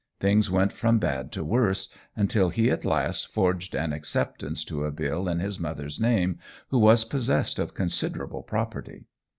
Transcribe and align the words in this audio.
Things 0.19 0.49
went 0.49 0.73
from 0.73 0.97
bad 0.97 1.31
to 1.33 1.43
worse 1.43 1.87
until 2.15 2.49
he 2.49 2.71
at 2.71 2.83
last 2.83 3.27
forged 3.31 3.75
an 3.75 3.93
acceptance 3.93 4.63
to 4.65 4.83
a 4.85 4.91
bill 4.91 5.29
in 5.29 5.37
his 5.37 5.59
mother's 5.59 5.99
name, 5.99 6.39
who 6.69 6.79
was 6.79 7.03
possessed 7.03 7.59
of 7.59 7.75
considerable 7.75 8.41
property. 8.41 9.05